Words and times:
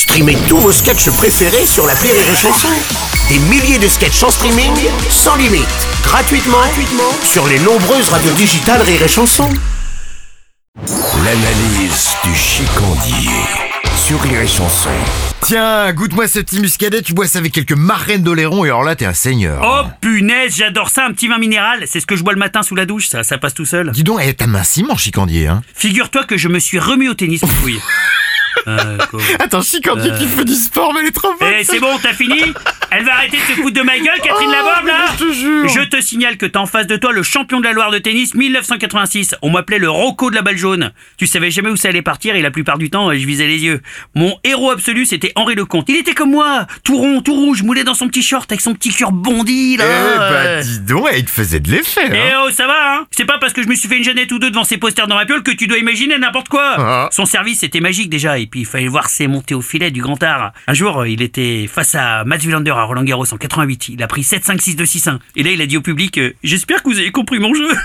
Streamez 0.00 0.38
tous 0.48 0.56
vos 0.56 0.72
sketchs 0.72 1.10
préférés 1.10 1.66
sur 1.66 1.86
la 1.86 1.92
Rire 1.92 2.14
et 2.14 2.34
Chanson. 2.34 2.70
Des 3.28 3.38
milliers 3.38 3.78
de 3.78 3.86
sketchs 3.86 4.22
en 4.22 4.30
streaming, 4.30 4.72
sans 5.10 5.36
limite, 5.36 5.68
gratuitement, 6.02 6.56
gratuitement 6.56 7.12
sur 7.22 7.46
les 7.46 7.58
nombreuses 7.58 8.08
radios 8.08 8.32
digitales 8.32 8.80
Rire 8.80 9.02
et 9.02 9.08
Chanson. 9.08 9.50
L'analyse 11.22 12.08
du 12.24 12.34
chicandier 12.34 13.30
sur 13.94 14.22
Rire 14.22 14.40
et 14.40 14.46
Chanson. 14.46 14.88
Tiens, 15.42 15.92
goûte-moi 15.92 16.28
ce 16.28 16.38
petit 16.38 16.60
muscadet, 16.60 17.02
tu 17.02 17.12
bois 17.12 17.26
ça 17.26 17.38
avec 17.38 17.52
quelques 17.52 17.76
marraines 17.76 18.22
d'Oléron 18.22 18.64
et 18.64 18.68
alors 18.68 18.84
là 18.84 18.96
t'es 18.96 19.04
un 19.04 19.12
seigneur. 19.12 19.60
Oh 19.62 19.86
punaise, 20.00 20.56
j'adore 20.56 20.88
ça, 20.88 21.04
un 21.04 21.12
petit 21.12 21.28
vin 21.28 21.36
minéral. 21.36 21.84
C'est 21.86 22.00
ce 22.00 22.06
que 22.06 22.16
je 22.16 22.22
bois 22.22 22.32
le 22.32 22.38
matin 22.38 22.62
sous 22.62 22.74
la 22.74 22.86
douche, 22.86 23.08
ça, 23.08 23.22
ça 23.22 23.36
passe 23.36 23.52
tout 23.52 23.66
seul. 23.66 23.90
Dis 23.90 24.02
donc, 24.02 24.20
eh, 24.22 24.32
t'as 24.32 24.46
minci 24.46 24.82
mon 24.82 24.96
chicandier, 24.96 25.48
hein 25.48 25.60
Figure-toi 25.74 26.24
que 26.24 26.38
je 26.38 26.48
me 26.48 26.58
suis 26.58 26.78
remis 26.78 27.08
au 27.08 27.14
tennis, 27.14 27.40
quoi. 27.40 27.50
Attends, 29.38 29.62
chicandier 29.62 30.12
qui 30.18 30.26
fait 30.26 30.44
du 30.44 30.54
sport, 30.54 30.92
mais 30.94 31.00
elle 31.00 31.06
est 31.06 31.12
trop 31.12 31.34
bonne 31.38 31.48
Eh, 31.58 31.64
c'est 31.64 31.80
bon, 31.80 31.98
t'as 32.02 32.12
fini? 32.12 32.42
Elle 32.92 33.04
va 33.04 33.14
arrêter 33.14 33.36
de 33.36 33.42
se 33.42 33.52
foutre 33.60 33.72
de 33.76 33.82
ma 33.82 33.96
gueule, 33.98 34.20
Catherine 34.22 34.48
Oh, 34.48 34.52
Laborde, 34.52 34.86
là 34.86 35.04
je 35.18 35.24
te 35.24 35.32
jure. 35.32 35.68
Je 35.68 35.80
te 35.88 36.00
signale 36.00 36.36
que 36.36 36.46
t'as 36.46 36.58
en 36.60 36.66
face 36.66 36.86
de 36.86 36.96
toi 36.96 37.12
le 37.12 37.22
champion 37.22 37.60
de 37.60 37.64
la 37.64 37.72
Loire 37.72 37.90
de 37.90 37.98
tennis 37.98 38.34
1986. 38.34 39.36
On 39.42 39.50
m'appelait 39.50 39.78
le 39.78 39.88
Rocco 39.90 40.30
de 40.30 40.34
la 40.34 40.42
balle 40.42 40.56
jaune. 40.56 40.92
Tu 41.16 41.26
savais 41.26 41.50
jamais 41.50 41.70
où 41.70 41.76
ça 41.76 41.88
allait 41.88 42.02
partir 42.02 42.34
et 42.36 42.42
la 42.42 42.50
plupart 42.50 42.78
du 42.78 42.90
temps, 42.90 43.12
je 43.12 43.24
visais 43.26 43.46
les 43.46 43.58
yeux. 43.64 43.80
Mon 44.14 44.36
héros 44.44 44.70
absolu, 44.70 45.06
c'était 45.06 45.32
Henri 45.36 45.54
Lecomte. 45.54 45.88
Il 45.88 45.96
était 45.96 46.14
comme 46.14 46.30
moi, 46.30 46.66
tout 46.84 46.96
rond, 46.96 47.20
tout 47.20 47.34
rouge, 47.34 47.62
moulé 47.62 47.84
dans 47.84 47.94
son 47.94 48.08
petit 48.08 48.22
short 48.22 48.50
avec 48.50 48.60
son 48.60 48.74
petit 48.74 48.90
cœur 48.90 49.12
bondi, 49.12 49.74
Eh 49.74 49.76
là. 49.78 49.84
bah 50.18 50.24
Euh. 50.32 50.62
dis 50.62 50.80
donc, 50.80 51.06
eh, 51.12 51.18
il 51.18 51.24
te 51.24 51.30
faisait 51.30 51.60
de 51.60 51.70
l'effet, 51.70 52.00
Eh 52.12 52.16
hein 52.16 52.42
oh, 52.46 52.50
ça 52.50 52.66
va, 52.66 52.96
hein 52.96 53.06
C'est 53.10 53.24
pas 53.24 53.38
parce 53.38 53.52
que 53.52 53.62
je 53.62 53.68
me 53.68 53.74
suis 53.74 53.88
fait 53.88 53.98
une 53.98 54.04
jeannette 54.04 54.30
ou 54.32 54.38
deux 54.38 54.50
devant 54.50 54.64
ses 54.64 54.78
posters 54.78 55.06
dans 55.06 55.14
ma 55.16 55.26
piole 55.26 55.42
que 55.42 55.50
tu 55.52 55.66
dois 55.66 55.78
imaginer 55.78 56.18
n'importe 56.18 56.48
quoi 56.48 56.74
Ah. 56.78 57.08
Son 57.12 57.24
service 57.26 57.62
était 57.62 57.80
magique 57.80 58.10
déjà, 58.10 58.38
et 58.38 58.46
puis 58.46 58.60
il 58.60 58.66
fallait 58.66 58.88
voir 58.88 59.08
ses 59.08 59.26
montées 59.26 59.54
au 59.54 59.62
filet 59.62 59.90
du 59.90 60.00
grand 60.02 60.20
art. 60.22 60.52
Un 60.66 60.74
jour, 60.74 61.06
il 61.06 61.22
était 61.22 61.68
face 61.72 61.94
à 61.94 62.24
Mats 62.24 62.38
Wilander 62.38 62.74
à 62.80 62.84
Roland 62.84 63.02
Garros 63.02 63.32
en 63.32 63.36
88. 63.36 63.88
Il 63.90 64.02
a 64.02 64.06
pris 64.06 64.22
7-5, 64.22 64.58
6-2, 64.58 64.84
6-1. 64.84 65.18
Et 65.36 65.42
là, 65.42 65.50
il 65.50 65.60
a 65.62 65.66
dit 65.66 65.76
au 65.76 65.82
public 65.82 66.18
euh, 66.18 66.32
J'espère 66.42 66.82
que 66.82 66.88
vous 66.88 66.98
avez 66.98 67.10
compris 67.10 67.38
mon 67.38 67.54
jeu!» 67.54 67.68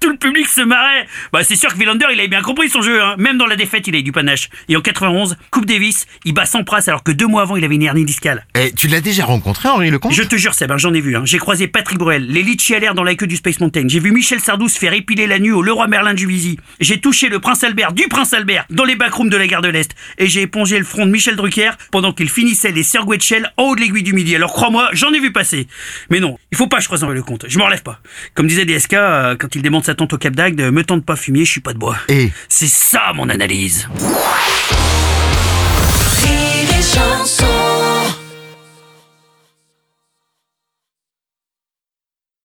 Tout 0.00 0.10
le 0.10 0.16
public 0.16 0.46
se 0.48 0.62
marrait 0.62 1.06
Bah 1.32 1.44
c'est 1.44 1.56
sûr 1.56 1.72
que 1.72 1.78
Wilander, 1.78 2.06
il 2.12 2.18
avait 2.18 2.28
bien 2.28 2.40
compris 2.42 2.70
son 2.70 2.80
jeu, 2.80 3.02
hein. 3.02 3.16
Même 3.18 3.36
dans 3.36 3.46
la 3.46 3.56
défaite, 3.56 3.86
il 3.86 3.94
a 3.94 3.98
eu 3.98 4.02
du 4.02 4.12
panache. 4.12 4.48
Et 4.68 4.76
en 4.76 4.80
91, 4.80 5.36
Coupe 5.50 5.66
Davis, 5.66 6.06
il 6.24 6.32
bat 6.32 6.46
Sampras 6.46 6.84
alors 6.86 7.02
que 7.02 7.12
deux 7.12 7.26
mois 7.26 7.42
avant, 7.42 7.56
il 7.56 7.64
avait 7.64 7.74
une 7.74 7.82
hernie 7.82 8.04
discale. 8.04 8.46
Eh, 8.54 8.72
tu 8.72 8.88
l'as 8.88 9.00
déjà 9.00 9.24
rencontré, 9.24 9.68
Henri 9.68 9.90
Lecomte? 9.90 10.12
Je 10.12 10.22
te 10.22 10.36
jure, 10.36 10.54
Seb, 10.54 10.70
hein, 10.72 10.78
j'en 10.78 10.94
ai 10.94 11.00
vu. 11.00 11.16
Hein. 11.16 11.22
J'ai 11.24 11.38
croisé 11.38 11.68
Patrick 11.68 11.98
Bruel, 11.98 12.26
les 12.26 12.44
à 12.74 12.78
l'air 12.78 12.94
dans 12.94 13.04
la 13.04 13.14
queue 13.14 13.26
du 13.26 13.36
Space 13.36 13.58
Mountain. 13.60 13.84
J'ai 13.88 14.00
vu 14.00 14.12
Michel 14.12 14.40
Sardou 14.40 14.68
se 14.68 14.78
faire 14.78 14.92
épiler 14.92 15.26
la 15.26 15.38
nuit 15.38 15.50
au 15.50 15.62
Leroy 15.62 15.86
Merlin 15.88 16.12
de 16.12 16.18
Juvisy. 16.18 16.58
J'ai 16.80 17.00
touché 17.00 17.28
le 17.28 17.40
Prince 17.40 17.64
Albert 17.64 17.92
du 17.92 18.06
Prince 18.08 18.32
Albert 18.32 18.66
dans 18.70 18.84
les 18.84 18.96
backrooms 18.96 19.30
de 19.30 19.36
la 19.36 19.46
gare 19.46 19.62
de 19.62 19.68
l'Est. 19.68 19.94
Et 20.18 20.26
j'ai 20.26 20.42
épongé 20.42 20.78
le 20.78 20.84
front 20.84 21.06
de 21.06 21.10
Michel 21.10 21.36
Drucker 21.36 21.70
pendant 21.90 22.12
qu'il 22.12 22.28
finissait 22.28 22.72
les 22.72 22.82
sœurs 22.82 23.06
Guetchel 23.06 23.52
en 23.56 23.64
haut 23.64 23.76
de 23.76 23.80
l'aiguille 23.80 24.02
du 24.02 24.12
midi. 24.12 24.29
Alors 24.36 24.52
crois-moi, 24.52 24.88
j'en 24.92 25.12
ai 25.12 25.20
vu 25.20 25.32
passer. 25.32 25.66
Mais 26.10 26.20
non, 26.20 26.38
il 26.52 26.56
faut 26.58 26.66
pas 26.66 26.76
que 26.78 26.82
je 26.82 26.88
croise 26.88 27.04
le 27.04 27.22
compte. 27.22 27.46
Je 27.48 27.58
me 27.58 27.64
relève 27.64 27.82
pas. 27.82 28.00
Comme 28.34 28.46
disait 28.46 28.64
DSK, 28.64 28.94
euh, 28.94 29.36
quand 29.38 29.54
il 29.54 29.62
démonte 29.62 29.84
sa 29.84 29.94
tente 29.94 30.12
au 30.12 30.18
Cap 30.18 30.34
d'Agde, 30.34 30.60
me 30.60 30.84
tente 30.84 31.04
pas 31.04 31.16
fumier, 31.16 31.44
je 31.44 31.50
suis 31.50 31.60
pas 31.60 31.72
de 31.72 31.78
bois. 31.78 31.96
Eh, 32.08 32.30
C'est 32.48 32.68
ça 32.68 33.12
mon 33.14 33.28
analyse. 33.28 33.88
Et 33.98 34.79